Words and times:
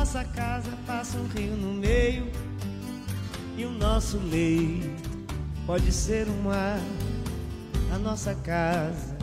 Nossa 0.00 0.24
casa 0.24 0.70
passa 0.86 1.18
um 1.18 1.26
rio 1.26 1.54
no 1.58 1.74
meio. 1.74 2.26
E 3.54 3.66
o 3.66 3.70
nosso 3.70 4.16
leito 4.16 5.28
pode 5.66 5.92
ser 5.92 6.26
um 6.26 6.40
mar. 6.44 6.80
A 7.94 7.98
nossa 7.98 8.34
casa 8.36 9.14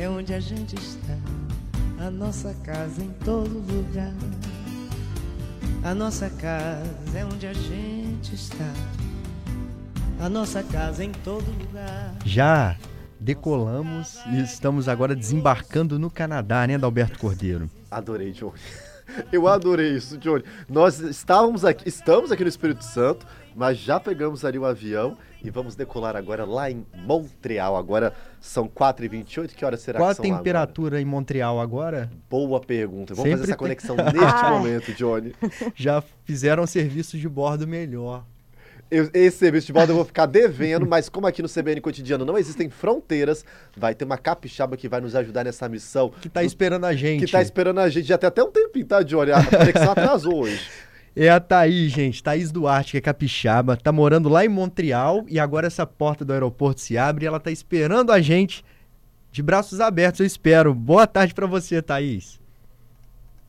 é 0.00 0.08
onde 0.08 0.34
a 0.34 0.40
gente 0.40 0.74
está. 0.74 1.16
A 2.04 2.10
nossa 2.10 2.52
casa 2.64 3.00
em 3.00 3.10
todo 3.24 3.60
lugar. 3.72 4.12
A 5.84 5.94
nossa 5.94 6.28
casa 6.28 6.90
é 7.16 7.24
onde 7.24 7.46
a 7.46 7.52
gente 7.52 8.34
está. 8.34 8.72
A 10.18 10.28
nossa 10.28 10.60
casa 10.64 11.04
em 11.04 11.12
todo 11.12 11.48
lugar. 11.56 12.16
Já 12.24 12.76
decolamos 13.20 14.18
e 14.32 14.42
estamos 14.42 14.88
agora 14.88 15.14
desembarcando 15.14 16.00
no 16.00 16.10
Canadá, 16.10 16.66
né, 16.66 16.76
Dalberto 16.76 17.16
Cordeiro? 17.16 17.70
Adorei, 17.88 18.32
Johnny. 18.32 18.58
Eu 19.32 19.46
adorei 19.48 19.90
isso, 19.96 20.16
Johnny. 20.18 20.44
Nós 20.68 20.98
estávamos 21.00 21.64
aqui, 21.64 21.88
estamos 21.88 22.30
aqui 22.32 22.42
no 22.42 22.48
Espírito 22.48 22.84
Santo, 22.84 23.26
mas 23.54 23.78
já 23.78 23.98
pegamos 24.00 24.44
ali 24.44 24.58
o 24.58 24.64
avião 24.64 25.16
e 25.42 25.50
vamos 25.50 25.74
decolar 25.74 26.16
agora 26.16 26.44
lá 26.44 26.70
em 26.70 26.84
Montreal. 27.06 27.76
Agora 27.76 28.12
são 28.40 28.68
4h28. 28.68 29.48
Que 29.54 29.64
horas 29.64 29.80
será 29.80 29.98
Qual 29.98 30.10
a 30.10 30.14
que 30.14 30.22
são 30.22 30.30
lá 30.30 30.36
temperatura 30.38 31.00
em 31.00 31.04
Montreal 31.04 31.60
agora? 31.60 32.10
Boa 32.28 32.60
pergunta. 32.60 33.14
Vamos 33.14 33.30
Sempre 33.30 33.40
fazer 33.40 33.52
essa 33.52 33.58
tem- 33.58 33.58
conexão 33.58 33.96
neste 33.96 34.44
momento, 34.50 34.92
Johnny. 34.94 35.34
Já 35.74 36.02
fizeram 36.24 36.66
serviço 36.66 37.16
de 37.18 37.28
bordo 37.28 37.66
melhor. 37.66 38.24
Eu- 38.90 39.08
esse 39.14 39.38
serviço 39.38 39.68
de 39.68 39.72
bordo 39.72 39.92
eu 39.92 39.96
vou 39.96 40.04
ficar 40.04 40.26
devendo, 40.26 40.84
mas 40.86 41.08
como 41.08 41.26
aqui 41.26 41.40
no 41.40 41.48
CBN 41.48 41.80
Cotidiano 41.80 42.24
não 42.24 42.36
existem 42.36 42.68
fronteiras, 42.68 43.44
vai 43.76 43.94
ter 43.94 44.04
uma 44.04 44.18
capixaba 44.18 44.76
que 44.76 44.88
vai 44.88 45.00
nos 45.00 45.14
ajudar 45.14 45.44
nessa 45.44 45.68
missão. 45.68 46.10
Que 46.20 46.28
tá 46.28 46.42
esperando 46.42 46.84
a 46.86 46.94
gente. 46.94 47.24
Que 47.24 47.30
tá 47.30 47.40
esperando 47.40 47.78
a 47.78 47.88
gente 47.88 48.06
já 48.08 48.18
tem 48.18 48.26
até 48.28 48.42
um 48.42 48.50
tempinho, 48.50 48.86
tá, 48.86 49.02
Johnny? 49.02 49.30
A 49.32 49.44
conexão 49.44 49.92
atrasou 49.92 50.42
hoje. 50.42 50.60
É 51.16 51.28
a 51.28 51.40
Thaís, 51.40 51.90
gente. 51.90 52.22
Thaís 52.22 52.52
Duarte, 52.52 52.92
que 52.92 52.98
é 52.98 53.00
capixaba, 53.00 53.76
tá 53.76 53.90
morando 53.90 54.28
lá 54.28 54.44
em 54.44 54.48
Montreal 54.48 55.24
e 55.26 55.40
agora 55.40 55.66
essa 55.66 55.84
porta 55.84 56.24
do 56.24 56.32
aeroporto 56.32 56.80
se 56.80 56.96
abre 56.96 57.24
e 57.24 57.26
ela 57.26 57.40
tá 57.40 57.50
esperando 57.50 58.12
a 58.12 58.20
gente 58.20 58.64
de 59.32 59.42
braços 59.42 59.80
abertos, 59.80 60.20
eu 60.20 60.26
espero. 60.26 60.72
Boa 60.72 61.08
tarde 61.08 61.34
pra 61.34 61.48
você, 61.48 61.82
Thaís. 61.82 62.38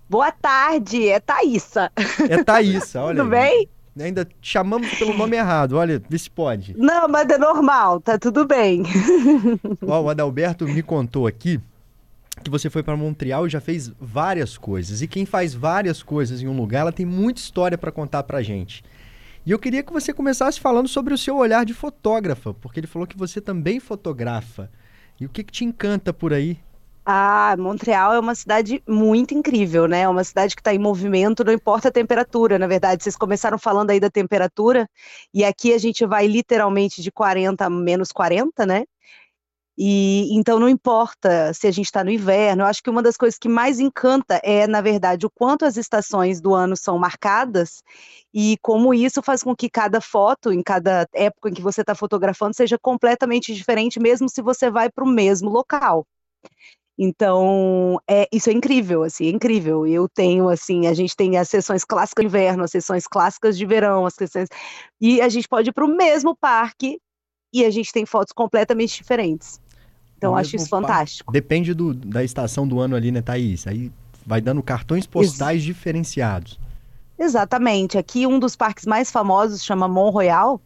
Boa 0.10 0.32
tarde, 0.32 1.08
é 1.08 1.20
Thaísa. 1.20 1.92
É 2.28 2.44
Thaísa, 2.44 3.00
olha. 3.00 3.22
Tudo 3.24 3.36
aí. 3.36 3.50
bem? 3.50 3.70
Ainda 4.00 4.28
chamamos 4.42 4.94
pelo 4.98 5.14
nome 5.14 5.36
errado, 5.36 5.76
olha, 5.78 6.02
vê 6.10 6.18
se 6.18 6.30
pode. 6.30 6.74
Não, 6.78 7.10
mas 7.10 7.30
é 7.30 7.38
normal, 7.38 8.00
tá 8.00 8.18
tudo 8.18 8.46
bem. 8.46 8.84
Ó, 9.86 10.02
o 10.02 10.10
Adalberto 10.10 10.66
me 10.66 10.82
contou 10.82 11.28
aqui 11.28 11.60
que 12.44 12.50
você 12.50 12.70
foi 12.70 12.82
para 12.82 12.96
Montreal 12.96 13.46
e 13.46 13.50
já 13.50 13.60
fez 13.60 13.92
várias 14.00 14.58
coisas. 14.58 15.02
E 15.02 15.08
quem 15.08 15.26
faz 15.26 15.54
várias 15.54 16.02
coisas 16.02 16.42
em 16.42 16.48
um 16.48 16.56
lugar, 16.56 16.82
ela 16.82 16.92
tem 16.92 17.06
muita 17.06 17.42
história 17.42 17.78
para 17.78 17.92
contar 17.92 18.24
pra 18.24 18.42
gente. 18.42 18.84
E 19.46 19.52
eu 19.52 19.60
queria 19.60 19.84
que 19.84 19.92
você 19.92 20.14
começasse 20.14 20.60
falando 20.60 20.88
sobre 20.88 21.14
o 21.14 21.18
seu 21.18 21.38
olhar 21.38 21.66
de 21.66 21.74
fotógrafa, 21.74 22.54
porque 22.54 22.80
ele 22.80 22.88
falou 22.88 23.08
que 23.08 23.18
você 23.18 23.42
também 23.42 23.80
fotografa. 23.80 24.70
E 25.20 25.26
o 25.26 25.30
que, 25.30 25.44
que 25.44 25.52
te 25.52 25.66
encanta 25.66 26.14
por 26.14 26.34
aí? 26.34 26.60
Ah, 27.06 27.56
Montreal 27.58 28.14
é 28.14 28.20
uma 28.20 28.36
cidade 28.36 28.82
muito 28.88 29.34
incrível, 29.34 29.88
né? 29.88 30.02
É 30.02 30.10
uma 30.10 30.24
cidade 30.24 30.56
que 30.56 30.62
está 30.62 30.74
em 30.74 30.78
movimento, 30.78 31.44
não 31.44 31.52
importa 31.52 31.88
a 31.88 31.92
temperatura, 31.92 32.60
na 32.60 32.68
verdade. 32.68 33.04
Vocês 33.04 33.16
começaram 33.16 33.58
falando 33.58 33.90
aí 33.90 34.00
da 34.00 34.10
temperatura, 34.10 34.88
e 35.34 35.44
aqui 35.44 35.74
a 35.74 35.80
gente 35.80 36.06
vai 36.06 36.28
literalmente 36.28 37.02
de 37.02 37.12
40 37.12 37.66
a 37.66 37.70
menos 37.70 38.12
40, 38.12 38.66
né? 38.68 38.84
E 39.78 40.30
então 40.38 40.60
não 40.60 40.70
importa 40.70 41.54
se 41.54 41.68
a 41.68 41.72
gente 41.72 41.86
está 41.86 42.04
no 42.04 42.12
inverno, 42.12 42.64
eu 42.64 42.68
acho 42.68 42.84
que 42.84 42.90
uma 42.90 43.02
das 43.02 43.18
coisas 43.18 43.40
que 43.40 43.50
mais 43.50 43.80
encanta 43.80 44.40
é, 44.44 44.68
na 44.68 44.82
verdade, 44.82 45.26
o 45.26 45.30
quanto 45.32 45.66
as 45.66 45.78
estações 45.78 46.42
do 46.42 46.54
ano 46.54 46.76
são 46.78 47.00
marcadas 47.00 47.82
e 48.34 48.58
como 48.62 48.94
isso 48.94 49.22
faz 49.24 49.44
com 49.44 49.56
que 49.56 49.70
cada 49.70 50.02
foto, 50.02 50.52
em 50.54 50.62
cada 50.64 51.08
época 51.14 51.50
em 51.50 51.54
que 51.54 51.62
você 51.62 51.82
está 51.82 51.96
fotografando, 51.96 52.56
seja 52.56 52.78
completamente 52.80 53.54
diferente, 53.56 54.00
mesmo 54.00 54.30
se 54.30 54.42
você 54.42 54.70
vai 54.70 54.90
para 54.92 55.04
o 55.06 55.08
mesmo 55.08 55.50
local. 55.50 56.06
Então, 56.98 58.00
é, 58.08 58.28
isso 58.32 58.50
é 58.50 58.54
incrível, 58.54 59.04
assim, 59.04 59.26
é 59.26 59.30
incrível. 59.30 59.88
Eu 59.88 60.08
tenho, 60.08 60.50
assim, 60.50 60.88
a 60.88 60.94
gente 60.94 61.16
tem 61.16 61.38
as 61.38 61.50
sessões 61.50 61.84
clássicas 61.84 62.24
de 62.24 62.28
inverno, 62.28 62.64
as 62.64 62.72
sessões 62.72 63.08
clássicas 63.08 63.58
de 63.58 63.66
verão, 63.66 64.06
as 64.06 64.14
sessões... 64.14 64.50
E 65.00 65.22
a 65.22 65.30
gente 65.30 65.48
pode 65.48 65.70
ir 65.70 65.74
para 65.74 65.86
o 65.86 65.96
mesmo 65.96 66.36
parque 66.36 67.00
e 67.54 67.66
a 67.66 67.70
gente 67.70 67.92
tem 67.92 68.06
fotos 68.06 68.32
completamente 68.34 68.96
diferentes. 68.96 69.60
Então, 70.18 70.36
acho 70.36 70.56
isso 70.56 70.70
parque. 70.70 70.88
fantástico. 70.88 71.34
Depende 71.34 71.74
do- 71.74 71.94
da 71.94 72.24
estação 72.24 72.68
do 72.68 72.80
ano 72.80 72.96
ali, 72.96 73.12
né, 73.12 73.22
Thaís? 73.22 73.66
Aí 73.66 73.92
vai 74.26 74.40
dando 74.40 74.62
cartões 74.62 75.08
postais 75.08 75.64
diferenciados. 75.64 76.60
Exatamente. 77.22 78.00
Aqui 78.00 78.26
um 78.26 78.40
dos 78.40 78.56
parques 78.56 78.88
mais 78.88 79.12
famosos 79.12 79.64
chama 79.64 79.88
Mont 79.88 80.12
Royal. 80.12 80.60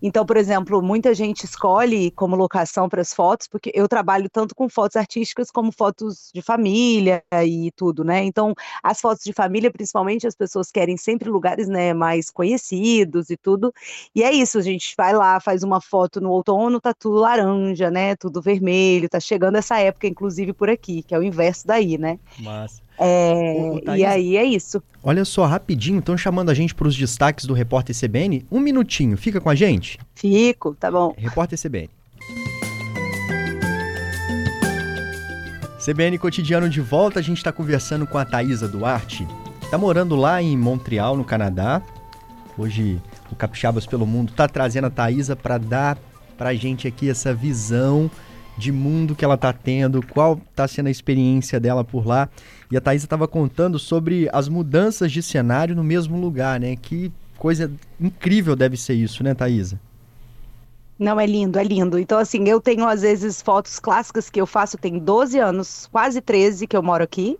Então, 0.00 0.24
por 0.24 0.36
exemplo, 0.36 0.80
muita 0.80 1.12
gente 1.12 1.42
escolhe 1.42 2.12
como 2.12 2.36
locação 2.36 2.88
para 2.88 3.00
as 3.00 3.12
fotos, 3.12 3.48
porque 3.48 3.72
eu 3.74 3.88
trabalho 3.88 4.30
tanto 4.30 4.54
com 4.54 4.68
fotos 4.68 4.94
artísticas 4.94 5.50
como 5.50 5.72
fotos 5.72 6.30
de 6.32 6.40
família 6.40 7.24
e 7.44 7.72
tudo, 7.74 8.04
né? 8.04 8.22
Então, 8.22 8.54
as 8.80 9.00
fotos 9.00 9.24
de 9.24 9.32
família, 9.32 9.68
principalmente, 9.68 10.28
as 10.28 10.36
pessoas 10.36 10.70
querem 10.70 10.96
sempre 10.96 11.28
lugares, 11.28 11.66
né, 11.66 11.92
mais 11.92 12.30
conhecidos 12.30 13.28
e 13.28 13.36
tudo. 13.36 13.72
E 14.14 14.22
é 14.22 14.30
isso, 14.30 14.58
a 14.58 14.62
gente 14.62 14.94
vai 14.96 15.12
lá, 15.12 15.40
faz 15.40 15.64
uma 15.64 15.80
foto 15.80 16.20
no 16.20 16.30
outono, 16.30 16.80
tá 16.80 16.94
tudo 16.94 17.16
laranja, 17.16 17.90
né? 17.90 18.14
Tudo 18.14 18.40
vermelho, 18.40 19.08
tá 19.08 19.18
chegando 19.18 19.56
essa 19.56 19.76
época, 19.80 20.06
inclusive, 20.06 20.52
por 20.52 20.70
aqui, 20.70 21.02
que 21.02 21.16
é 21.16 21.18
o 21.18 21.22
inverso 21.24 21.66
daí, 21.66 21.98
né? 21.98 22.20
Mas 22.38 22.85
É, 22.98 23.96
e 23.96 24.04
aí 24.04 24.36
é 24.36 24.44
isso. 24.44 24.82
olha 25.02 25.24
só, 25.24 25.44
rapidinho, 25.44 25.98
estão 25.98 26.16
chamando 26.16 26.50
a 26.50 26.54
gente 26.54 26.74
para 26.74 26.88
os 26.88 26.96
destaques 26.96 27.44
do 27.44 27.54
Repórter 27.54 27.94
CBN. 27.94 28.46
Um 28.50 28.60
minutinho, 28.60 29.16
fica 29.16 29.40
com 29.40 29.50
a 29.50 29.54
gente. 29.54 29.98
Fico, 30.14 30.74
tá 30.74 30.90
bom. 30.90 31.14
Repórter 31.16 31.58
CBN. 31.58 31.90
CBN 35.84 36.18
Cotidiano 36.18 36.68
de 36.68 36.80
volta, 36.80 37.20
a 37.20 37.22
gente 37.22 37.36
está 37.36 37.52
conversando 37.52 38.06
com 38.08 38.18
a 38.18 38.24
Thaisa 38.24 38.66
Duarte, 38.66 39.24
está 39.62 39.78
morando 39.78 40.16
lá 40.16 40.42
em 40.42 40.56
Montreal, 40.56 41.16
no 41.16 41.24
Canadá. 41.24 41.80
Hoje 42.58 43.00
o 43.30 43.36
Capixabas 43.36 43.86
pelo 43.86 44.06
Mundo 44.06 44.30
está 44.30 44.48
trazendo 44.48 44.86
a 44.86 44.90
Thaisa 44.90 45.36
para 45.36 45.58
dar 45.58 45.96
para 46.36 46.50
a 46.50 46.54
gente 46.54 46.88
aqui 46.88 47.08
essa 47.08 47.32
visão 47.32 48.10
de 48.56 48.72
mundo 48.72 49.14
que 49.14 49.24
ela 49.24 49.34
está 49.34 49.52
tendo, 49.52 50.04
qual 50.06 50.40
está 50.50 50.66
sendo 50.66 50.86
a 50.86 50.90
experiência 50.90 51.60
dela 51.60 51.84
por 51.84 52.06
lá. 52.06 52.28
E 52.70 52.76
a 52.76 52.80
Thaisa 52.80 53.04
estava 53.04 53.28
contando 53.28 53.78
sobre 53.78 54.28
as 54.32 54.48
mudanças 54.48 55.12
de 55.12 55.22
cenário 55.22 55.74
no 55.74 55.84
mesmo 55.84 56.18
lugar, 56.18 56.58
né? 56.58 56.74
Que 56.76 57.12
coisa 57.38 57.70
incrível 58.00 58.56
deve 58.56 58.76
ser 58.76 58.94
isso, 58.94 59.22
né, 59.22 59.34
Thaisa? 59.34 59.78
Não, 60.98 61.20
é 61.20 61.26
lindo, 61.26 61.58
é 61.58 61.64
lindo. 61.64 61.98
Então, 61.98 62.18
assim, 62.18 62.48
eu 62.48 62.58
tenho 62.58 62.88
às 62.88 63.02
vezes 63.02 63.42
fotos 63.42 63.78
clássicas 63.78 64.30
que 64.30 64.40
eu 64.40 64.46
faço, 64.46 64.78
tem 64.78 64.98
12 64.98 65.38
anos, 65.38 65.88
quase 65.92 66.22
13 66.22 66.66
que 66.66 66.76
eu 66.76 66.82
moro 66.82 67.04
aqui. 67.04 67.38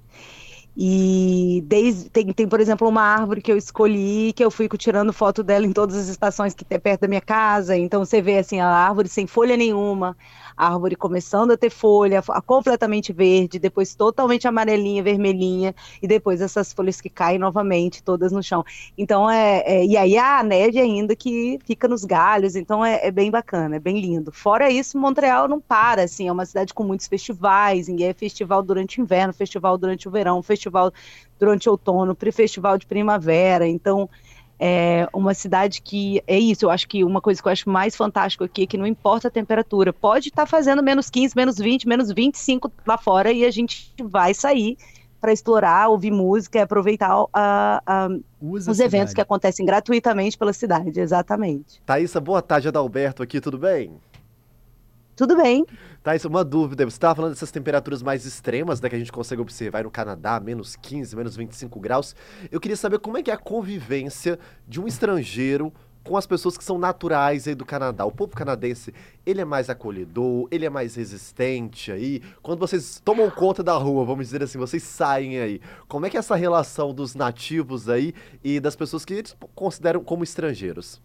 E 0.78 1.62
desde, 1.66 2.10
tem, 2.10 2.26
tem, 2.34 2.46
por 2.46 2.60
exemplo, 2.60 2.86
uma 2.86 3.00
árvore 3.00 3.40
que 3.40 3.50
eu 3.50 3.56
escolhi, 3.56 4.32
que 4.34 4.44
eu 4.44 4.50
fui 4.50 4.68
tirando 4.76 5.10
foto 5.12 5.42
dela 5.42 5.64
em 5.64 5.72
todas 5.72 5.96
as 5.96 6.08
estações 6.08 6.52
que 6.54 6.66
tem 6.66 6.78
perto 6.78 7.00
da 7.02 7.08
minha 7.08 7.20
casa. 7.20 7.74
Então 7.78 8.04
você 8.04 8.20
vê 8.20 8.36
assim, 8.38 8.60
a 8.60 8.68
árvore 8.68 9.08
sem 9.08 9.26
folha 9.26 9.56
nenhuma, 9.56 10.14
a 10.54 10.68
árvore 10.72 10.94
começando 10.94 11.52
a 11.52 11.56
ter 11.56 11.70
folha, 11.70 12.22
a- 12.28 12.42
completamente 12.42 13.10
verde, 13.12 13.58
depois 13.58 13.94
totalmente 13.94 14.46
amarelinha, 14.46 15.02
vermelhinha, 15.02 15.74
e 16.02 16.06
depois 16.06 16.42
essas 16.42 16.72
folhas 16.74 17.00
que 17.00 17.08
caem 17.08 17.38
novamente, 17.38 18.02
todas 18.02 18.30
no 18.30 18.42
chão. 18.42 18.62
Então 18.98 19.30
é, 19.30 19.62
é- 19.66 19.84
e 19.86 19.96
aí 19.96 20.18
a 20.18 20.42
neve 20.42 20.78
ainda 20.78 21.16
que 21.16 21.58
fica 21.64 21.88
nos 21.88 22.04
galhos, 22.04 22.54
então 22.54 22.84
é, 22.84 23.06
é 23.06 23.10
bem 23.10 23.30
bacana, 23.30 23.76
é 23.76 23.80
bem 23.80 23.98
lindo. 24.00 24.30
Fora 24.32 24.70
isso, 24.70 24.98
Montreal 24.98 25.48
não 25.48 25.60
para, 25.60 26.02
assim, 26.04 26.28
é 26.28 26.32
uma 26.32 26.44
cidade 26.46 26.74
com 26.74 26.84
muitos 26.84 27.06
festivais, 27.06 27.88
e 27.88 28.04
é 28.04 28.12
festival 28.12 28.62
durante 28.62 29.00
o 29.00 29.02
inverno, 29.02 29.32
festival 29.32 29.78
durante 29.78 30.06
o 30.08 30.10
verão, 30.10 30.42
festival 30.42 30.65
durante 31.38 31.68
o 31.68 31.72
outono, 31.72 32.14
pré-festival 32.14 32.78
de 32.78 32.86
primavera, 32.86 33.66
então 33.66 34.08
é 34.58 35.06
uma 35.12 35.34
cidade 35.34 35.82
que 35.82 36.22
é 36.26 36.38
isso, 36.38 36.64
eu 36.64 36.70
acho 36.70 36.88
que 36.88 37.04
uma 37.04 37.20
coisa 37.20 37.42
que 37.42 37.46
eu 37.46 37.52
acho 37.52 37.68
mais 37.68 37.94
fantástico 37.94 38.44
aqui 38.44 38.62
é 38.62 38.66
que 38.66 38.78
não 38.78 38.86
importa 38.86 39.28
a 39.28 39.30
temperatura, 39.30 39.92
pode 39.92 40.28
estar 40.28 40.46
fazendo 40.46 40.82
menos 40.82 41.10
15, 41.10 41.36
menos 41.36 41.58
20, 41.58 41.86
menos 41.86 42.10
25 42.10 42.72
lá 42.86 42.96
fora 42.96 43.30
e 43.30 43.44
a 43.44 43.50
gente 43.50 43.92
vai 44.02 44.32
sair 44.32 44.78
para 45.20 45.32
explorar, 45.32 45.88
ouvir 45.88 46.10
música 46.10 46.58
e 46.58 46.62
aproveitar 46.62 47.10
a, 47.32 47.82
a, 47.86 48.08
os 48.40 48.78
eventos 48.78 49.12
que 49.12 49.20
acontecem 49.20 49.64
gratuitamente 49.64 50.36
pela 50.38 50.52
cidade, 50.52 51.00
exatamente. 51.00 51.82
Thaisa, 51.84 52.20
boa 52.20 52.40
tarde, 52.40 52.68
Adalberto 52.68 53.22
aqui, 53.22 53.40
tudo 53.40 53.58
bem? 53.58 53.92
Tudo 55.16 55.34
bem. 55.34 55.64
Thaís, 56.02 56.26
uma 56.26 56.44
dúvida. 56.44 56.84
Você 56.84 56.96
estava 56.96 57.14
falando 57.14 57.32
dessas 57.32 57.50
temperaturas 57.50 58.02
mais 58.02 58.26
extremas 58.26 58.82
né, 58.82 58.90
que 58.90 58.96
a 58.96 58.98
gente 58.98 59.10
consegue 59.10 59.40
observar 59.40 59.84
no 59.84 59.90
Canadá, 59.90 60.38
menos 60.38 60.76
15, 60.76 61.16
menos 61.16 61.34
25 61.34 61.80
graus. 61.80 62.14
Eu 62.52 62.60
queria 62.60 62.76
saber 62.76 62.98
como 62.98 63.16
é 63.16 63.22
que 63.22 63.30
é 63.30 63.34
a 63.34 63.38
convivência 63.38 64.38
de 64.68 64.78
um 64.78 64.86
estrangeiro 64.86 65.72
com 66.04 66.18
as 66.18 66.26
pessoas 66.26 66.58
que 66.58 66.62
são 66.62 66.76
naturais 66.78 67.48
aí 67.48 67.54
do 67.54 67.64
Canadá. 67.64 68.04
O 68.04 68.12
povo 68.12 68.36
canadense, 68.36 68.92
ele 69.24 69.40
é 69.40 69.44
mais 69.44 69.70
acolhedor, 69.70 70.48
ele 70.50 70.66
é 70.66 70.70
mais 70.70 70.94
resistente 70.94 71.90
aí. 71.90 72.20
Quando 72.42 72.60
vocês 72.60 73.00
tomam 73.02 73.30
conta 73.30 73.62
da 73.62 73.72
rua, 73.72 74.04
vamos 74.04 74.26
dizer 74.26 74.42
assim, 74.42 74.58
vocês 74.58 74.82
saem 74.82 75.38
aí, 75.38 75.62
como 75.88 76.04
é 76.04 76.10
que 76.10 76.18
é 76.18 76.20
essa 76.20 76.36
relação 76.36 76.92
dos 76.92 77.14
nativos 77.14 77.88
aí 77.88 78.12
e 78.44 78.60
das 78.60 78.76
pessoas 78.76 79.02
que 79.02 79.14
eles 79.14 79.34
consideram 79.54 80.04
como 80.04 80.22
estrangeiros? 80.22 81.00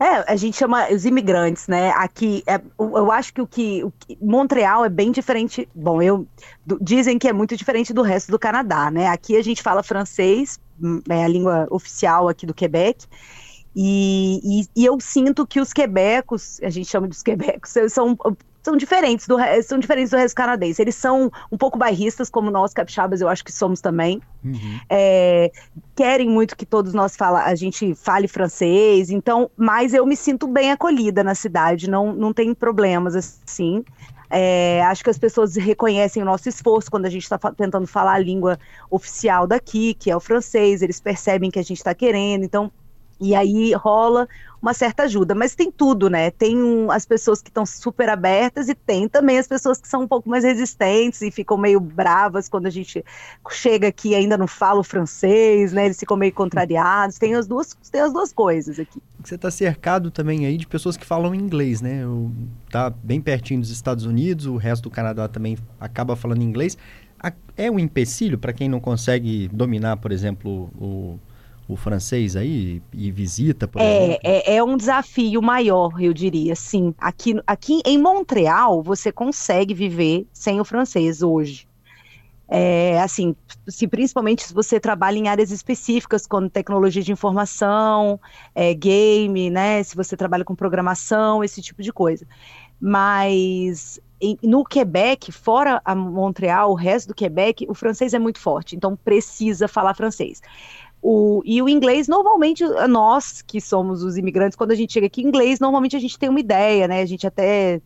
É, 0.00 0.32
a 0.32 0.36
gente 0.36 0.56
chama 0.56 0.88
os 0.92 1.04
imigrantes, 1.04 1.66
né? 1.66 1.90
Aqui, 1.90 2.44
é, 2.46 2.60
eu 2.78 3.10
acho 3.10 3.34
que 3.34 3.42
o, 3.42 3.46
que 3.46 3.82
o 3.82 3.90
que 3.90 4.16
Montreal 4.20 4.84
é 4.84 4.88
bem 4.88 5.10
diferente. 5.10 5.68
Bom, 5.74 6.00
eu 6.00 6.26
do, 6.64 6.78
dizem 6.80 7.18
que 7.18 7.26
é 7.26 7.32
muito 7.32 7.56
diferente 7.56 7.92
do 7.92 8.02
resto 8.02 8.30
do 8.30 8.38
Canadá, 8.38 8.92
né? 8.92 9.08
Aqui 9.08 9.36
a 9.36 9.42
gente 9.42 9.60
fala 9.60 9.82
francês, 9.82 10.60
hum, 10.80 11.00
é 11.08 11.24
a 11.24 11.28
língua 11.28 11.66
oficial 11.70 12.28
aqui 12.28 12.46
do 12.46 12.54
Quebec. 12.54 13.06
E, 13.74 14.40
e, 14.44 14.82
e, 14.82 14.84
eu 14.84 14.98
sinto 15.00 15.46
que 15.46 15.60
os 15.60 15.72
quebecos, 15.72 16.60
a 16.62 16.70
gente 16.70 16.88
chama 16.88 17.08
de 17.08 17.16
os 17.16 17.22
quebecos, 17.22 17.74
são 17.90 18.16
são 18.68 18.76
diferentes 18.76 19.26
do 19.26 19.36
são 19.64 19.78
diferentes 19.78 20.10
do 20.10 20.18
resto 20.18 20.34
canadense. 20.34 20.82
Eles 20.82 20.94
são 20.94 21.30
um 21.50 21.56
pouco 21.56 21.78
bairristas, 21.78 22.28
como 22.28 22.50
nós 22.50 22.74
capixabas, 22.74 23.22
eu 23.22 23.28
acho 23.28 23.42
que 23.42 23.50
somos 23.50 23.80
também. 23.80 24.20
Uhum. 24.44 24.80
É, 24.90 25.50
querem 25.96 26.28
muito 26.28 26.54
que 26.54 26.66
todos 26.66 26.92
nós 26.92 27.16
fala, 27.16 27.44
a 27.44 27.54
gente 27.54 27.94
fale 27.94 28.28
francês, 28.28 29.08
então, 29.08 29.50
mas 29.56 29.94
eu 29.94 30.04
me 30.04 30.14
sinto 30.14 30.46
bem 30.46 30.70
acolhida 30.70 31.24
na 31.24 31.34
cidade, 31.34 31.88
não, 31.88 32.12
não 32.12 32.32
tem 32.34 32.52
problemas 32.52 33.16
assim. 33.16 33.82
É, 34.30 34.82
acho 34.84 35.02
que 35.02 35.08
as 35.08 35.16
pessoas 35.16 35.56
reconhecem 35.56 36.22
o 36.22 36.26
nosso 36.26 36.46
esforço 36.50 36.90
quando 36.90 37.06
a 37.06 37.10
gente 37.10 37.22
está 37.22 37.38
tentando 37.38 37.86
falar 37.86 38.12
a 38.12 38.18
língua 38.18 38.58
oficial 38.90 39.46
daqui, 39.46 39.94
que 39.94 40.10
é 40.10 40.16
o 40.16 40.20
francês, 40.20 40.82
eles 40.82 41.00
percebem 41.00 41.50
que 41.50 41.58
a 41.58 41.62
gente 41.62 41.78
está 41.78 41.94
querendo, 41.94 42.44
então 42.44 42.70
e 43.20 43.34
aí 43.34 43.72
rola 43.74 44.28
uma 44.60 44.74
certa 44.74 45.04
ajuda. 45.04 45.34
Mas 45.34 45.54
tem 45.54 45.70
tudo, 45.70 46.10
né? 46.10 46.30
Tem 46.30 46.56
as 46.90 47.06
pessoas 47.06 47.40
que 47.40 47.48
estão 47.48 47.64
super 47.64 48.08
abertas 48.08 48.68
e 48.68 48.74
tem 48.74 49.08
também 49.08 49.38
as 49.38 49.46
pessoas 49.46 49.80
que 49.80 49.86
são 49.86 50.02
um 50.02 50.08
pouco 50.08 50.28
mais 50.28 50.44
resistentes 50.44 51.22
e 51.22 51.30
ficam 51.30 51.56
meio 51.56 51.78
bravas 51.78 52.48
quando 52.48 52.66
a 52.66 52.70
gente 52.70 53.04
chega 53.50 53.88
aqui 53.88 54.10
e 54.10 54.14
ainda 54.14 54.36
não 54.36 54.48
fala 54.48 54.80
o 54.80 54.84
francês, 54.84 55.72
né? 55.72 55.86
Eles 55.86 55.98
ficam 55.98 56.16
meio 56.16 56.32
contrariados. 56.32 57.18
Tem 57.18 57.34
as 57.34 57.46
duas, 57.46 57.76
tem 57.90 58.00
as 58.00 58.12
duas 58.12 58.32
coisas 58.32 58.78
aqui. 58.78 59.00
Você 59.22 59.36
está 59.36 59.50
cercado 59.50 60.10
também 60.10 60.46
aí 60.46 60.56
de 60.56 60.66
pessoas 60.66 60.96
que 60.96 61.06
falam 61.06 61.34
inglês, 61.34 61.80
né? 61.80 62.02
Tá 62.70 62.90
bem 62.90 63.20
pertinho 63.20 63.60
dos 63.60 63.70
Estados 63.70 64.04
Unidos, 64.04 64.46
o 64.46 64.56
resto 64.56 64.84
do 64.84 64.90
Canadá 64.90 65.28
também 65.28 65.56
acaba 65.78 66.16
falando 66.16 66.42
inglês. 66.42 66.76
É 67.56 67.68
um 67.70 67.78
empecilho 67.80 68.38
para 68.38 68.52
quem 68.52 68.68
não 68.68 68.78
consegue 68.78 69.48
dominar, 69.48 69.96
por 69.96 70.12
exemplo, 70.12 70.70
o 70.78 71.18
o 71.68 71.76
francês 71.76 72.34
aí 72.34 72.82
e 72.94 73.10
visita, 73.10 73.68
por 73.68 73.80
é, 73.80 74.04
exemplo? 74.04 74.20
É, 74.24 74.56
é 74.56 74.64
um 74.64 74.76
desafio 74.76 75.42
maior, 75.42 76.00
eu 76.00 76.14
diria, 76.14 76.56
sim. 76.56 76.94
Aqui, 76.98 77.34
aqui 77.46 77.82
em 77.84 77.98
Montreal, 77.98 78.82
você 78.82 79.12
consegue 79.12 79.74
viver 79.74 80.26
sem 80.32 80.58
o 80.60 80.64
francês 80.64 81.22
hoje. 81.22 81.68
É, 82.50 82.98
assim, 83.02 83.36
se, 83.68 83.86
principalmente 83.86 84.42
se 84.42 84.54
você 84.54 84.80
trabalha 84.80 85.18
em 85.18 85.28
áreas 85.28 85.50
específicas, 85.50 86.26
como 86.26 86.48
tecnologia 86.48 87.02
de 87.02 87.12
informação, 87.12 88.18
é, 88.54 88.72
game, 88.72 89.50
né? 89.50 89.82
Se 89.82 89.94
você 89.94 90.16
trabalha 90.16 90.46
com 90.46 90.54
programação, 90.54 91.44
esse 91.44 91.60
tipo 91.60 91.82
de 91.82 91.92
coisa. 91.92 92.26
Mas 92.80 94.00
no 94.42 94.64
Quebec, 94.64 95.30
fora 95.30 95.80
a 95.84 95.94
Montreal, 95.94 96.70
o 96.70 96.74
resto 96.74 97.08
do 97.08 97.14
Quebec, 97.14 97.66
o 97.68 97.74
francês 97.74 98.14
é 98.14 98.18
muito 98.18 98.40
forte, 98.40 98.74
então 98.74 98.96
precisa 98.96 99.68
falar 99.68 99.94
francês. 99.94 100.40
O, 101.00 101.42
e 101.44 101.62
o 101.62 101.68
inglês, 101.68 102.08
normalmente, 102.08 102.64
nós 102.88 103.40
que 103.40 103.60
somos 103.60 104.02
os 104.02 104.16
imigrantes, 104.16 104.56
quando 104.56 104.72
a 104.72 104.74
gente 104.74 104.92
chega 104.92 105.06
aqui, 105.06 105.22
inglês, 105.22 105.60
normalmente 105.60 105.94
a 105.96 106.00
gente 106.00 106.18
tem 106.18 106.28
uma 106.28 106.40
ideia, 106.40 106.88
né? 106.88 107.02
A 107.02 107.06
gente 107.06 107.26
até 107.26 107.80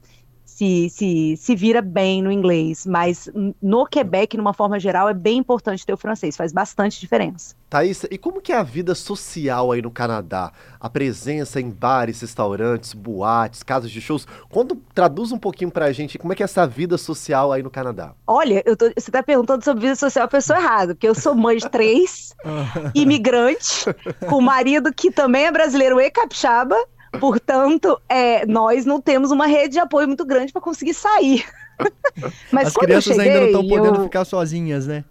se, 0.62 0.90
se, 0.90 1.36
se 1.36 1.56
vira 1.56 1.82
bem 1.82 2.22
no 2.22 2.30
inglês, 2.30 2.86
mas 2.86 3.28
no 3.60 3.84
Quebec, 3.84 4.36
numa 4.36 4.54
forma 4.54 4.78
geral, 4.78 5.08
é 5.08 5.14
bem 5.14 5.38
importante 5.38 5.84
ter 5.84 5.92
o 5.92 5.96
francês, 5.96 6.36
faz 6.36 6.52
bastante 6.52 7.00
diferença. 7.00 7.56
Thaís, 7.68 8.04
e 8.08 8.16
como 8.16 8.40
que 8.40 8.52
é 8.52 8.56
a 8.56 8.62
vida 8.62 8.94
social 8.94 9.72
aí 9.72 9.82
no 9.82 9.90
Canadá? 9.90 10.52
A 10.78 10.88
presença 10.88 11.60
em 11.60 11.68
bares, 11.68 12.20
restaurantes, 12.20 12.92
boates, 12.92 13.64
casas 13.64 13.90
de 13.90 14.00
shows. 14.00 14.26
Quando 14.50 14.76
traduz 14.94 15.32
um 15.32 15.38
pouquinho 15.38 15.70
pra 15.70 15.90
gente, 15.90 16.16
como 16.16 16.32
é 16.32 16.36
que 16.36 16.42
é 16.42 16.44
essa 16.44 16.64
vida 16.64 16.96
social 16.96 17.50
aí 17.50 17.62
no 17.62 17.70
Canadá? 17.70 18.12
Olha, 18.24 18.62
tô, 18.76 18.88
você 18.96 19.10
tá 19.10 19.22
perguntando 19.22 19.64
sobre 19.64 19.80
vida 19.80 19.96
social 19.96 20.26
a 20.26 20.28
pessoa 20.28 20.60
errada, 20.60 20.94
porque 20.94 21.08
eu 21.08 21.14
sou 21.14 21.34
mãe 21.34 21.56
de 21.56 21.68
três, 21.68 22.36
imigrante, 22.94 23.86
com 24.28 24.40
marido 24.40 24.92
que 24.94 25.10
também 25.10 25.46
é 25.46 25.50
brasileiro 25.50 26.00
e 26.00 26.10
capixaba, 26.10 26.76
Portanto, 27.20 28.00
é, 28.08 28.46
nós 28.46 28.86
não 28.86 29.00
temos 29.00 29.30
uma 29.30 29.46
rede 29.46 29.74
de 29.74 29.78
apoio 29.78 30.06
muito 30.06 30.24
grande 30.24 30.52
para 30.52 30.62
conseguir 30.62 30.94
sair. 30.94 31.44
Mas 32.50 32.68
As 32.68 32.74
crianças 32.74 33.16
cheguei, 33.16 33.32
ainda 33.32 33.40
não 33.40 33.46
estão 33.46 33.68
podendo 33.68 33.96
eu... 33.98 34.04
ficar 34.04 34.24
sozinhas, 34.24 34.86
né? 34.86 35.04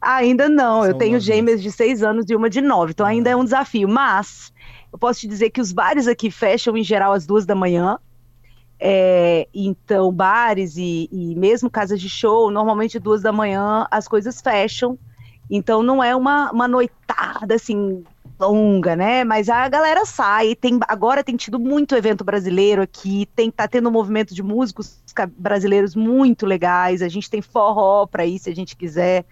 Ainda 0.00 0.48
não. 0.48 0.80
São 0.80 0.90
eu 0.90 0.94
tenho 0.94 1.20
gêmeas 1.20 1.62
de 1.62 1.70
seis 1.70 2.02
anos 2.02 2.26
e 2.28 2.34
uma 2.34 2.50
de 2.50 2.60
nove, 2.60 2.90
então 2.90 3.06
ainda 3.06 3.30
é 3.30 3.36
um 3.36 3.44
desafio. 3.44 3.88
Mas 3.88 4.52
eu 4.92 4.98
posso 4.98 5.20
te 5.20 5.28
dizer 5.28 5.50
que 5.50 5.60
os 5.60 5.70
bares 5.72 6.08
aqui 6.08 6.30
fecham 6.30 6.76
em 6.76 6.82
geral 6.82 7.12
às 7.12 7.24
duas 7.24 7.46
da 7.46 7.54
manhã. 7.54 7.98
É, 8.80 9.46
então, 9.54 10.10
bares 10.10 10.76
e, 10.76 11.08
e 11.12 11.36
mesmo 11.36 11.70
casas 11.70 12.00
de 12.00 12.08
show, 12.08 12.50
normalmente 12.50 12.98
duas 12.98 13.22
da 13.22 13.30
manhã 13.30 13.86
as 13.92 14.08
coisas 14.08 14.40
fecham. 14.40 14.98
Então 15.48 15.84
não 15.84 16.02
é 16.02 16.16
uma, 16.16 16.50
uma 16.50 16.66
noitada 16.66 17.54
assim 17.54 18.02
longa, 18.42 18.96
né? 18.96 19.24
Mas 19.24 19.48
a 19.48 19.68
galera 19.68 20.04
sai. 20.04 20.54
Tem, 20.54 20.78
agora 20.88 21.22
tem 21.22 21.36
tido 21.36 21.58
muito 21.58 21.94
evento 21.94 22.24
brasileiro 22.24 22.82
aqui, 22.82 23.26
tem 23.36 23.50
tá 23.50 23.68
tendo 23.68 23.88
um 23.88 23.92
movimento 23.92 24.34
de 24.34 24.42
músicos 24.42 25.00
brasileiros 25.36 25.94
muito 25.94 26.44
legais. 26.44 27.02
A 27.02 27.08
gente 27.08 27.30
tem 27.30 27.40
forró 27.40 28.06
para 28.06 28.26
ir 28.26 28.38
se 28.38 28.50
a 28.50 28.54
gente 28.54 28.76
quiser. 28.76 29.24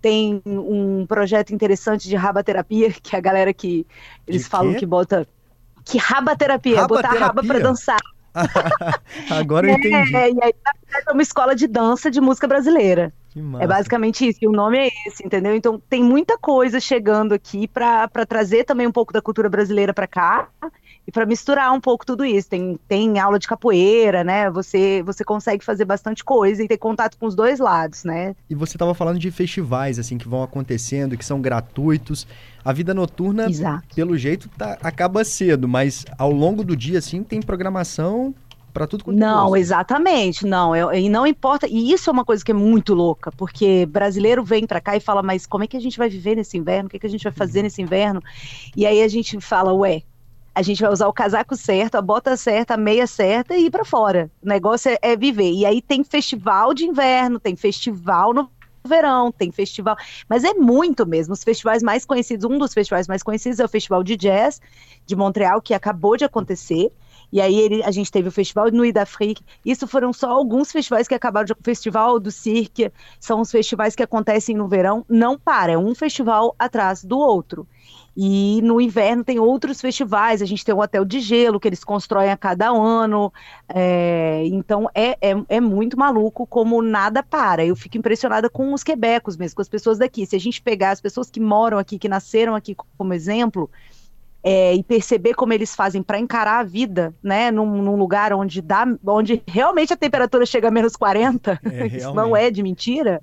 Tem 0.00 0.40
um 0.46 1.06
projeto 1.06 1.52
interessante 1.52 2.08
de 2.08 2.16
rabaterapia, 2.16 2.92
que 3.02 3.14
é 3.14 3.18
a 3.18 3.22
galera 3.22 3.52
que 3.52 3.86
eles 4.26 4.46
falam 4.46 4.74
que 4.74 4.86
bota 4.86 5.26
que 5.84 5.96
rabaterapia, 5.96 6.82
raba 6.82 6.88
botar 6.88 7.12
raba 7.12 7.42
para 7.42 7.60
dançar. 7.60 8.00
Agora 9.30 9.68
eu 9.68 9.74
entendi. 9.74 10.14
É, 10.14 10.30
e 10.30 10.38
aí 10.42 10.54
é 11.08 11.12
uma 11.12 11.22
escola 11.22 11.56
de 11.56 11.66
dança 11.66 12.10
de 12.10 12.20
música 12.20 12.46
brasileira. 12.46 13.12
É 13.60 13.66
basicamente 13.66 14.26
isso, 14.26 14.38
e 14.42 14.46
o 14.46 14.52
nome 14.52 14.78
é 14.78 14.88
esse, 15.06 15.24
entendeu? 15.24 15.54
Então 15.54 15.80
tem 15.88 16.02
muita 16.02 16.38
coisa 16.38 16.80
chegando 16.80 17.32
aqui 17.32 17.66
para 17.68 18.08
trazer 18.26 18.64
também 18.64 18.86
um 18.86 18.92
pouco 18.92 19.12
da 19.12 19.22
cultura 19.22 19.48
brasileira 19.48 19.92
para 19.92 20.06
cá 20.06 20.48
e 21.06 21.10
para 21.10 21.24
misturar 21.24 21.72
um 21.72 21.80
pouco 21.80 22.04
tudo 22.04 22.24
isso. 22.24 22.50
Tem, 22.50 22.78
tem 22.86 23.18
aula 23.18 23.38
de 23.38 23.48
capoeira, 23.48 24.22
né? 24.22 24.50
Você 24.50 25.02
você 25.02 25.24
consegue 25.24 25.64
fazer 25.64 25.86
bastante 25.86 26.22
coisa 26.22 26.62
e 26.62 26.68
ter 26.68 26.76
contato 26.76 27.16
com 27.18 27.26
os 27.26 27.34
dois 27.34 27.58
lados, 27.58 28.04
né? 28.04 28.36
E 28.50 28.54
você 28.54 28.76
estava 28.76 28.94
falando 28.94 29.18
de 29.18 29.30
festivais 29.30 29.98
assim 29.98 30.18
que 30.18 30.28
vão 30.28 30.42
acontecendo, 30.42 31.16
que 31.16 31.24
são 31.24 31.40
gratuitos. 31.40 32.26
A 32.62 32.72
vida 32.74 32.92
noturna, 32.92 33.48
Exato. 33.48 33.94
pelo 33.94 34.18
jeito, 34.18 34.50
tá, 34.50 34.76
acaba 34.82 35.24
cedo, 35.24 35.66
mas 35.66 36.04
ao 36.18 36.30
longo 36.30 36.62
do 36.62 36.76
dia 36.76 36.98
assim 36.98 37.22
tem 37.22 37.40
programação 37.40 38.34
para 38.78 38.86
tudo 38.86 39.02
quanto 39.02 39.16
é 39.16 39.20
Não, 39.20 39.56
exatamente, 39.56 40.46
não. 40.46 40.94
E 40.94 41.08
não 41.08 41.26
importa. 41.26 41.66
E 41.66 41.92
isso 41.92 42.08
é 42.08 42.12
uma 42.12 42.24
coisa 42.24 42.44
que 42.44 42.52
é 42.52 42.54
muito 42.54 42.94
louca, 42.94 43.32
porque 43.32 43.84
brasileiro 43.86 44.44
vem 44.44 44.66
para 44.66 44.80
cá 44.80 44.96
e 44.96 45.00
fala, 45.00 45.20
mas 45.20 45.46
como 45.46 45.64
é 45.64 45.66
que 45.66 45.76
a 45.76 45.80
gente 45.80 45.98
vai 45.98 46.08
viver 46.08 46.36
nesse 46.36 46.56
inverno? 46.56 46.86
O 46.86 46.90
que, 46.90 46.96
é 46.96 47.00
que 47.00 47.06
a 47.06 47.10
gente 47.10 47.24
vai 47.24 47.32
fazer 47.32 47.58
uhum. 47.58 47.64
nesse 47.64 47.82
inverno? 47.82 48.22
E 48.76 48.86
aí 48.86 49.02
a 49.02 49.08
gente 49.08 49.40
fala, 49.40 49.72
ué, 49.72 50.02
a 50.54 50.62
gente 50.62 50.80
vai 50.80 50.92
usar 50.92 51.08
o 51.08 51.12
casaco 51.12 51.56
certo, 51.56 51.96
a 51.96 52.02
bota 52.02 52.36
certa, 52.36 52.74
a 52.74 52.76
meia 52.76 53.06
certa 53.06 53.56
e 53.56 53.66
ir 53.66 53.70
para 53.70 53.84
fora. 53.84 54.30
O 54.40 54.48
negócio 54.48 54.92
é, 54.92 54.98
é, 55.02 55.16
viver. 55.16 55.52
E 55.52 55.66
aí 55.66 55.82
tem 55.82 56.04
festival 56.04 56.72
de 56.72 56.84
inverno, 56.84 57.40
tem 57.40 57.56
festival 57.56 58.32
no 58.32 58.48
verão, 58.84 59.30
tem 59.30 59.50
festival, 59.50 59.96
mas 60.28 60.44
é 60.44 60.54
muito 60.54 61.04
mesmo. 61.06 61.34
Os 61.34 61.44
festivais 61.44 61.82
mais 61.82 62.04
conhecidos, 62.04 62.44
um 62.48 62.58
dos 62.58 62.72
festivais 62.72 63.06
mais 63.08 63.22
conhecidos 63.22 63.58
é 63.60 63.64
o 63.64 63.68
Festival 63.68 64.02
de 64.02 64.16
Jazz 64.16 64.60
de 65.04 65.16
Montreal, 65.16 65.60
que 65.60 65.74
acabou 65.74 66.16
de 66.16 66.24
acontecer. 66.24 66.90
E 67.30 67.40
aí 67.40 67.58
ele, 67.58 67.82
a 67.82 67.90
gente 67.90 68.10
teve 68.10 68.28
o 68.28 68.32
Festival 68.32 68.70
Nuit 68.70 68.92
d'Afrique. 68.92 69.44
Isso 69.64 69.86
foram 69.86 70.12
só 70.12 70.30
alguns 70.30 70.72
festivais 70.72 71.06
que 71.06 71.14
acabaram 71.14 71.46
de. 71.46 71.52
O 71.52 71.56
Festival 71.62 72.18
do 72.18 72.30
Cirque 72.30 72.90
são 73.20 73.40
os 73.40 73.50
festivais 73.50 73.94
que 73.94 74.02
acontecem 74.02 74.56
no 74.56 74.68
verão. 74.68 75.04
Não 75.08 75.38
para, 75.38 75.72
é 75.72 75.78
um 75.78 75.94
festival 75.94 76.54
atrás 76.58 77.04
do 77.04 77.18
outro. 77.18 77.66
E 78.20 78.60
no 78.62 78.80
inverno 78.80 79.22
tem 79.22 79.38
outros 79.38 79.80
festivais, 79.80 80.42
a 80.42 80.44
gente 80.44 80.64
tem 80.64 80.74
o 80.74 80.80
Hotel 80.80 81.04
de 81.04 81.20
Gelo, 81.20 81.60
que 81.60 81.68
eles 81.68 81.84
constroem 81.84 82.32
a 82.32 82.36
cada 82.36 82.68
ano. 82.68 83.32
É, 83.68 84.42
então 84.46 84.90
é, 84.92 85.16
é, 85.20 85.36
é, 85.48 85.60
muito 85.60 85.96
maluco 85.96 86.44
como 86.44 86.82
nada 86.82 87.22
para. 87.22 87.64
Eu 87.64 87.76
fico 87.76 87.96
impressionada 87.96 88.50
com 88.50 88.72
os 88.74 88.82
quebecos 88.82 89.36
mesmo, 89.36 89.54
com 89.54 89.62
as 89.62 89.68
pessoas 89.68 89.98
daqui. 89.98 90.26
Se 90.26 90.34
a 90.34 90.40
gente 90.40 90.60
pegar 90.60 90.90
as 90.90 91.00
pessoas 91.00 91.30
que 91.30 91.38
moram 91.38 91.78
aqui, 91.78 91.96
que 91.96 92.08
nasceram 92.08 92.56
aqui 92.56 92.74
como 92.96 93.14
exemplo, 93.14 93.70
é, 94.42 94.74
e 94.74 94.82
perceber 94.82 95.34
como 95.34 95.52
eles 95.52 95.74
fazem 95.74 96.02
para 96.02 96.18
encarar 96.18 96.60
a 96.60 96.64
vida, 96.64 97.14
né, 97.22 97.50
num, 97.50 97.82
num, 97.82 97.96
lugar 97.96 98.32
onde 98.32 98.62
dá, 98.62 98.86
onde 99.06 99.42
realmente 99.46 99.92
a 99.92 99.96
temperatura 99.96 100.46
chega 100.46 100.68
a 100.68 100.70
menos 100.70 100.96
40, 100.96 101.60
é, 101.64 101.86
isso 101.96 102.14
não 102.14 102.36
é 102.36 102.50
de 102.50 102.62
mentira 102.62 103.20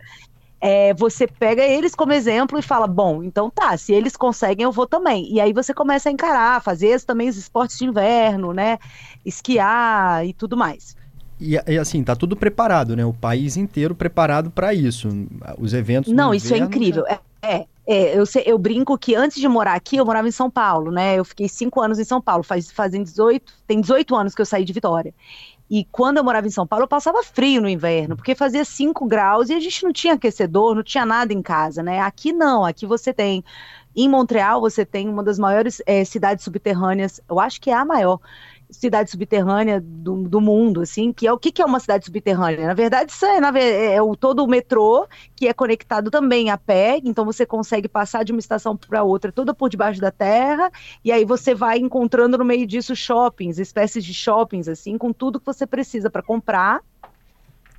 é, 0.67 0.95
você 0.95 1.27
pega 1.27 1.61
eles 1.61 1.93
como 1.93 2.11
exemplo 2.11 2.57
e 2.57 2.61
fala, 2.61 2.87
bom, 2.87 3.21
então 3.21 3.51
tá, 3.51 3.77
se 3.77 3.93
eles 3.93 4.15
conseguem, 4.15 4.63
eu 4.63 4.71
vou 4.71 4.87
também. 4.87 5.31
E 5.31 5.39
aí 5.39 5.53
você 5.53 5.75
começa 5.75 6.09
a 6.09 6.11
encarar, 6.11 6.59
fazer 6.59 6.99
também 7.01 7.29
os 7.29 7.37
esportes 7.37 7.77
de 7.77 7.85
inverno, 7.85 8.51
né? 8.51 8.79
Esquiar 9.23 10.25
e 10.25 10.33
tudo 10.33 10.57
mais. 10.57 10.95
E, 11.39 11.53
e, 11.53 11.77
assim, 11.77 12.03
tá 12.03 12.15
tudo 12.15 12.35
preparado, 12.35 12.95
né? 12.95 13.05
O 13.05 13.13
país 13.13 13.57
inteiro 13.57 13.93
preparado 13.93 14.49
para 14.49 14.73
isso. 14.73 15.07
Os 15.59 15.71
eventos. 15.71 16.11
Não, 16.11 16.33
isso 16.33 16.51
é 16.53 16.57
incrível. 16.57 17.05
Já... 17.07 17.19
É, 17.43 17.65
é, 17.87 18.17
eu, 18.17 18.23
eu 18.45 18.57
brinco 18.57 18.97
que 18.97 19.15
antes 19.15 19.39
de 19.39 19.47
morar 19.47 19.73
aqui, 19.73 19.97
eu 19.97 20.05
morava 20.05 20.27
em 20.27 20.31
São 20.31 20.49
Paulo, 20.49 20.91
né? 20.91 21.15
Eu 21.17 21.25
fiquei 21.25 21.47
cinco 21.47 21.79
anos 21.81 21.99
em 21.99 22.03
São 22.03 22.19
Paulo, 22.21 22.43
faz, 22.43 22.71
fazem 22.71 23.03
18, 23.03 23.53
tem 23.67 23.79
18 23.79 24.15
anos 24.15 24.33
que 24.33 24.41
eu 24.41 24.45
saí 24.45 24.65
de 24.65 24.73
Vitória. 24.73 25.13
E 25.69 25.83
quando 25.91 26.17
eu 26.17 26.23
morava 26.23 26.47
em 26.47 26.51
São 26.51 26.65
Paulo, 26.65 26.83
eu 26.83 26.87
passava 26.87 27.23
frio 27.23 27.61
no 27.61 27.69
inverno, 27.69 28.15
porque 28.15 28.35
fazia 28.35 28.63
5 28.63 29.05
graus 29.07 29.49
e 29.49 29.53
a 29.53 29.59
gente 29.59 29.83
não 29.83 29.91
tinha 29.91 30.13
aquecedor, 30.13 30.75
não 30.75 30.83
tinha 30.83 31.05
nada 31.05 31.33
em 31.33 31.41
casa, 31.41 31.81
né? 31.81 31.99
Aqui 32.01 32.31
não, 32.31 32.65
aqui 32.65 32.85
você 32.85 33.13
tem. 33.13 33.43
Em 33.95 34.09
Montreal, 34.09 34.59
você 34.59 34.85
tem 34.85 35.07
uma 35.07 35.23
das 35.23 35.39
maiores 35.39 35.81
é, 35.85 36.03
cidades 36.03 36.43
subterrâneas, 36.43 37.21
eu 37.29 37.39
acho 37.39 37.61
que 37.61 37.69
é 37.69 37.73
a 37.73 37.85
maior, 37.85 38.19
cidade 38.69 39.11
subterrânea 39.11 39.81
do, 39.81 40.27
do 40.27 40.41
mundo, 40.41 40.81
assim, 40.81 41.11
que 41.13 41.27
é 41.27 41.31
o 41.31 41.37
que, 41.37 41.51
que 41.51 41.61
é 41.61 41.65
uma 41.65 41.79
cidade 41.79 42.05
subterrânea? 42.05 42.67
Na 42.67 42.73
verdade, 42.73 43.11
isso 43.11 43.25
é, 43.25 43.39
na, 43.39 43.57
é 43.59 44.01
o, 44.01 44.15
todo 44.15 44.43
o 44.43 44.47
metrô 44.47 45.07
que 45.35 45.47
é 45.47 45.53
conectado 45.53 46.09
também 46.09 46.49
a 46.49 46.57
pé, 46.57 46.99
então 47.03 47.25
você 47.25 47.45
consegue 47.45 47.87
passar 47.87 48.23
de 48.23 48.31
uma 48.31 48.39
estação 48.39 48.75
para 48.75 49.03
outra 49.03 49.31
toda 49.31 49.53
por 49.53 49.69
debaixo 49.69 50.01
da 50.01 50.11
terra, 50.11 50.71
e 51.03 51.11
aí 51.11 51.25
você 51.25 51.53
vai 51.53 51.77
encontrando 51.77 52.37
no 52.37 52.45
meio 52.45 52.65
disso 52.65 52.95
shoppings, 52.95 53.59
espécies 53.59 54.03
de 54.03 54.13
shoppings, 54.13 54.67
assim, 54.67 54.97
com 54.97 55.11
tudo 55.11 55.39
que 55.39 55.45
você 55.45 55.65
precisa 55.67 56.09
para 56.09 56.23
comprar 56.23 56.81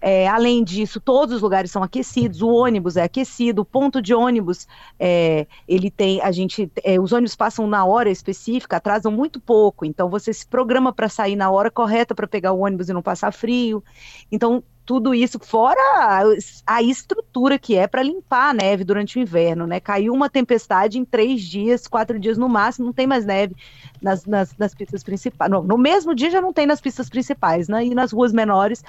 é, 0.00 0.29
além 0.29 0.62
disso, 0.62 1.00
todos 1.00 1.37
os 1.37 1.43
lugares 1.43 1.71
são 1.71 1.83
aquecidos, 1.83 2.43
o 2.43 2.49
ônibus 2.49 2.97
é 2.97 3.03
aquecido, 3.03 3.62
o 3.62 3.65
ponto 3.65 4.00
de 4.03 4.15
ônibus, 4.15 4.67
é, 4.99 5.47
ele 5.67 5.91
tem, 5.91 6.21
a 6.21 6.31
gente, 6.31 6.71
é, 6.85 7.00
os 7.00 7.12
ônibus 7.12 7.35
passam 7.35 7.67
na 7.67 7.85
hora 7.85 8.11
específica, 8.11 8.76
atrasam 8.76 9.11
muito 9.11 9.41
pouco, 9.41 9.85
então 9.85 10.09
você 10.09 10.33
se 10.33 10.47
programa 10.47 10.93
para 10.93 11.09
sair 11.09 11.37
na 11.37 11.50
hora 11.50 11.71
correta 11.71 12.15
para 12.15 12.26
pegar 12.26 12.53
o 12.53 12.61
ônibus 12.61 12.88
e 12.88 12.93
não 12.93 13.03
passar 13.03 13.33
frio. 13.33 13.83
Então, 14.31 14.62
tudo 14.87 15.12
isso, 15.12 15.41
fora 15.43 15.81
a, 15.97 16.23
a 16.65 16.83
estrutura 16.83 17.59
que 17.59 17.75
é 17.75 17.88
para 17.88 18.05
limpar 18.05 18.50
a 18.50 18.55
neve 18.55 18.85
durante 18.85 19.19
o 19.19 19.21
inverno, 19.21 19.67
né? 19.67 19.81
Caiu 19.81 20.15
uma 20.15 20.31
tempestade 20.31 20.97
em 20.97 21.05
três 21.05 21.43
dias, 21.43 21.88
quatro 21.88 22.21
dias 22.21 22.38
no 22.38 22.49
máximo, 22.49 22.87
não 22.87 22.93
tem 22.93 23.07
mais 23.07 23.26
neve 23.26 23.57
nas, 24.00 24.25
nas, 24.25 24.57
nas 24.57 24.75
pistas 24.76 25.03
principais. 25.03 25.50
No, 25.50 25.61
no 25.65 25.76
mesmo 25.76 26.15
dia 26.15 26.31
já 26.31 26.41
não 26.41 26.53
tem 26.53 26.67
nas 26.67 26.81
pistas 26.81 27.09
principais, 27.09 27.67
né? 27.67 27.85
E 27.85 27.95
nas 27.97 28.12
ruas 28.12 28.33
menores 28.33 28.85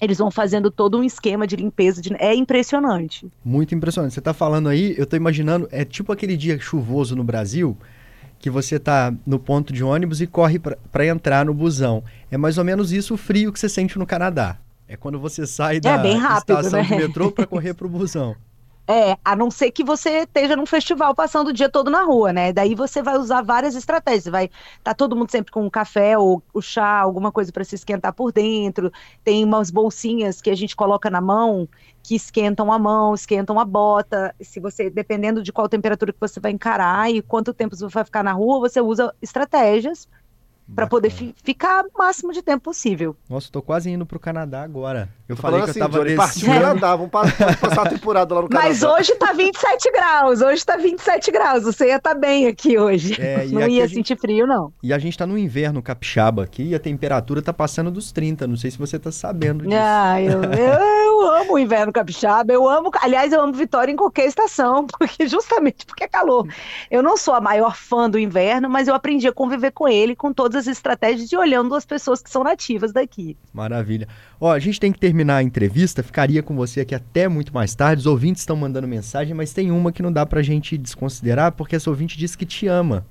eles 0.00 0.18
vão 0.18 0.30
fazendo 0.30 0.70
todo 0.70 0.98
um 0.98 1.04
esquema 1.04 1.46
de 1.46 1.56
limpeza. 1.56 2.00
De... 2.00 2.14
É 2.18 2.34
impressionante. 2.34 3.30
Muito 3.44 3.74
impressionante. 3.74 4.14
Você 4.14 4.20
está 4.20 4.34
falando 4.34 4.68
aí, 4.68 4.94
eu 4.96 5.04
estou 5.04 5.16
imaginando, 5.16 5.68
é 5.70 5.84
tipo 5.84 6.12
aquele 6.12 6.36
dia 6.36 6.58
chuvoso 6.58 7.16
no 7.16 7.24
Brasil, 7.24 7.76
que 8.38 8.50
você 8.50 8.76
está 8.76 9.12
no 9.26 9.38
ponto 9.38 9.72
de 9.72 9.82
ônibus 9.82 10.20
e 10.20 10.26
corre 10.26 10.58
para 10.58 11.06
entrar 11.06 11.46
no 11.46 11.54
busão. 11.54 12.04
É 12.30 12.36
mais 12.36 12.58
ou 12.58 12.64
menos 12.64 12.92
isso 12.92 13.14
o 13.14 13.16
frio 13.16 13.52
que 13.52 13.58
você 13.58 13.68
sente 13.68 13.98
no 13.98 14.06
Canadá. 14.06 14.58
É 14.86 14.96
quando 14.96 15.18
você 15.18 15.46
sai 15.46 15.78
é 15.78 15.80
da 15.80 16.06
é 16.06 16.14
rápido, 16.14 16.58
estação 16.58 16.82
né? 16.82 16.88
de 16.88 16.96
metrô 16.96 17.32
para 17.32 17.46
correr 17.48 17.72
para 17.74 17.86
o 17.86 17.90
busão. 17.90 18.36
É, 18.86 19.16
a 19.24 19.34
não 19.34 19.50
ser 19.50 19.70
que 19.70 19.82
você 19.82 20.24
esteja 20.24 20.54
num 20.54 20.66
festival 20.66 21.14
passando 21.14 21.48
o 21.48 21.52
dia 21.54 21.70
todo 21.70 21.90
na 21.90 22.02
rua, 22.02 22.34
né? 22.34 22.52
Daí 22.52 22.74
você 22.74 23.02
vai 23.02 23.16
usar 23.16 23.40
várias 23.42 23.74
estratégias. 23.74 24.26
Vai 24.26 24.50
tá 24.82 24.92
todo 24.92 25.16
mundo 25.16 25.30
sempre 25.30 25.50
com 25.50 25.64
um 25.64 25.70
café 25.70 26.18
ou 26.18 26.42
o 26.52 26.60
chá, 26.60 27.00
alguma 27.00 27.32
coisa 27.32 27.50
para 27.50 27.64
se 27.64 27.74
esquentar 27.76 28.12
por 28.12 28.30
dentro. 28.30 28.92
Tem 29.24 29.42
umas 29.42 29.70
bolsinhas 29.70 30.42
que 30.42 30.50
a 30.50 30.54
gente 30.54 30.76
coloca 30.76 31.08
na 31.08 31.20
mão 31.20 31.66
que 32.02 32.14
esquentam 32.14 32.70
a 32.70 32.78
mão, 32.78 33.14
esquentam 33.14 33.58
a 33.58 33.64
bota. 33.64 34.34
Se 34.38 34.60
você, 34.60 34.90
dependendo 34.90 35.42
de 35.42 35.50
qual 35.50 35.66
temperatura 35.68 36.12
que 36.12 36.20
você 36.20 36.38
vai 36.38 36.52
encarar 36.52 37.10
e 37.10 37.22
quanto 37.22 37.54
tempo 37.54 37.74
você 37.74 37.86
vai 37.88 38.04
ficar 38.04 38.22
na 38.22 38.32
rua, 38.32 38.60
você 38.60 38.80
usa 38.82 39.14
estratégias 39.22 40.06
para 40.74 40.86
poder 40.86 41.10
fi 41.10 41.34
ficar 41.42 41.84
o 41.84 41.98
máximo 41.98 42.32
de 42.32 42.42
tempo 42.42 42.62
possível. 42.64 43.16
Nossa, 43.28 43.50
tô 43.50 43.60
quase 43.60 43.90
indo 43.90 44.06
pro 44.06 44.18
Canadá 44.18 44.62
agora. 44.62 45.08
Eu 45.28 45.36
falei 45.36 45.62
que 45.62 45.70
assim, 45.70 45.80
eu 45.80 45.90
tava 45.90 45.98
Johnny, 45.98 46.16
partiu 46.16 46.50
o 46.50 46.54
Canadá, 46.54 46.96
vamos 46.96 47.10
passar 47.10 47.86
a 47.86 47.88
temporada 47.90 48.34
lá 48.34 48.42
no 48.42 48.48
Canadá. 48.48 48.68
Mas 48.68 48.82
hoje 48.82 49.14
tá 49.16 49.32
27 49.32 49.92
graus, 49.92 50.40
hoje 50.40 50.64
tá 50.64 50.76
27 50.76 51.30
graus, 51.30 51.62
você 51.64 51.88
ia 51.88 51.98
tá 51.98 52.14
bem 52.14 52.46
aqui 52.46 52.78
hoje. 52.78 53.20
É, 53.20 53.46
não 53.46 53.62
ia 53.62 53.86
gente... 53.86 53.94
sentir 53.94 54.18
frio, 54.18 54.46
não. 54.46 54.72
E 54.82 54.92
a 54.92 54.98
gente 54.98 55.16
tá 55.16 55.26
no 55.26 55.38
inverno 55.38 55.82
capixaba 55.82 56.44
aqui 56.44 56.64
e 56.64 56.74
a 56.74 56.78
temperatura 56.78 57.40
tá 57.40 57.52
passando 57.52 57.90
dos 57.90 58.12
30, 58.12 58.46
não 58.46 58.56
sei 58.56 58.70
se 58.70 58.78
você 58.78 58.98
tá 58.98 59.10
sabendo 59.10 59.64
disso. 59.64 59.76
Ah, 59.80 60.20
eu, 60.20 60.42
eu, 60.42 61.13
eu 61.24 61.34
amo 61.34 61.54
o 61.54 61.58
inverno 61.58 61.92
capixaba, 61.92 62.52
eu 62.52 62.68
amo, 62.68 62.90
aliás, 63.00 63.32
eu 63.32 63.40
amo 63.40 63.52
Vitória 63.52 63.92
em 63.92 63.96
qualquer 63.96 64.26
estação, 64.26 64.86
porque 64.98 65.26
justamente 65.26 65.86
porque 65.86 66.04
é 66.04 66.08
calor. 66.08 66.46
Eu 66.90 67.02
não 67.02 67.16
sou 67.16 67.34
a 67.34 67.40
maior 67.40 67.76
fã 67.76 68.08
do 68.08 68.18
inverno, 68.18 68.68
mas 68.68 68.88
eu 68.88 68.94
aprendi 68.94 69.26
a 69.26 69.32
conviver 69.32 69.70
com 69.70 69.88
ele, 69.88 70.14
com 70.14 70.32
todas 70.32 70.66
as 70.66 70.66
estratégias 70.66 71.30
e 71.30 71.36
olhando 71.36 71.74
as 71.74 71.84
pessoas 71.84 72.22
que 72.22 72.30
são 72.30 72.44
nativas 72.44 72.92
daqui. 72.92 73.36
Maravilha. 73.52 74.08
Ó, 74.40 74.52
a 74.52 74.58
gente 74.58 74.78
tem 74.78 74.92
que 74.92 74.98
terminar 74.98 75.36
a 75.36 75.42
entrevista, 75.42 76.02
ficaria 76.02 76.42
com 76.42 76.54
você 76.54 76.80
aqui 76.80 76.94
até 76.94 77.28
muito 77.28 77.54
mais 77.54 77.74
tarde. 77.74 78.00
Os 78.00 78.06
ouvintes 78.06 78.42
estão 78.42 78.56
mandando 78.56 78.86
mensagem, 78.86 79.34
mas 79.34 79.52
tem 79.52 79.70
uma 79.70 79.92
que 79.92 80.02
não 80.02 80.12
dá 80.12 80.26
pra 80.26 80.42
gente 80.42 80.76
desconsiderar, 80.76 81.52
porque 81.52 81.76
essa 81.76 81.90
ouvinte 81.90 82.18
disse 82.18 82.36
que 82.36 82.46
te 82.46 82.66
ama. 82.66 83.06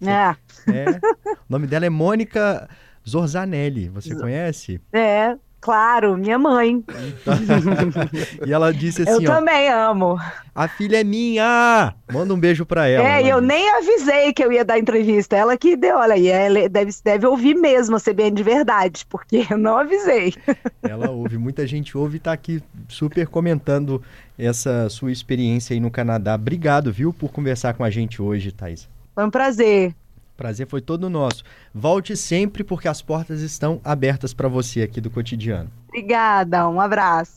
É. 0.00 0.36
é. 0.72 1.00
O 1.48 1.50
nome 1.50 1.66
dela 1.66 1.86
é 1.86 1.90
Mônica 1.90 2.68
Zorzanelli. 3.08 3.88
Você 3.88 4.14
conhece? 4.14 4.80
É, 4.92 5.36
Claro, 5.66 6.16
minha 6.16 6.38
mãe. 6.38 6.84
e 8.46 8.52
ela 8.52 8.72
disse 8.72 9.02
assim: 9.02 9.24
Eu 9.24 9.32
ó, 9.32 9.34
também 9.34 9.68
amo. 9.68 10.16
A 10.54 10.68
filha 10.68 11.00
é 11.00 11.02
minha! 11.02 11.92
Manda 12.08 12.32
um 12.32 12.38
beijo 12.38 12.64
pra 12.64 12.86
ela. 12.86 13.04
É, 13.04 13.20
eu 13.20 13.40
disse. 13.40 13.48
nem 13.48 13.68
avisei 13.70 14.32
que 14.32 14.44
eu 14.44 14.52
ia 14.52 14.64
dar 14.64 14.78
entrevista. 14.78 15.34
Ela 15.34 15.56
que 15.56 15.76
deu, 15.76 15.96
olha, 15.96 16.16
e 16.16 16.28
ela 16.28 16.68
deve, 16.68 16.92
deve 17.02 17.26
ouvir 17.26 17.56
mesmo 17.56 17.96
a 17.96 18.00
CBN 18.00 18.30
de 18.30 18.44
verdade, 18.44 19.04
porque 19.10 19.44
eu 19.50 19.58
não 19.58 19.76
avisei. 19.76 20.34
Ela 20.88 21.10
ouve, 21.10 21.36
muita 21.36 21.66
gente 21.66 21.98
ouve 21.98 22.18
e 22.18 22.20
tá 22.20 22.32
aqui 22.32 22.62
super 22.88 23.26
comentando 23.26 24.00
essa 24.38 24.88
sua 24.88 25.10
experiência 25.10 25.74
aí 25.74 25.80
no 25.80 25.90
Canadá. 25.90 26.36
Obrigado, 26.36 26.92
viu, 26.92 27.12
por 27.12 27.32
conversar 27.32 27.74
com 27.74 27.82
a 27.82 27.90
gente 27.90 28.22
hoje, 28.22 28.52
Thais. 28.52 28.88
Foi 29.16 29.24
um 29.24 29.30
prazer. 29.30 29.92
Prazer 30.36 30.68
foi 30.68 30.80
todo 30.80 31.10
nosso. 31.10 31.42
Volte 31.78 32.16
sempre 32.16 32.64
porque 32.64 32.88
as 32.88 33.02
portas 33.02 33.42
estão 33.42 33.82
abertas 33.84 34.32
para 34.32 34.48
você 34.48 34.80
aqui 34.80 34.98
do 34.98 35.10
cotidiano. 35.10 35.70
Obrigada, 35.88 36.66
um 36.70 36.80
abraço. 36.80 37.34